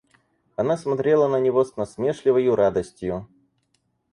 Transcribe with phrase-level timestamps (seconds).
[0.55, 3.27] Она смотрела на него с насмешливою радостью.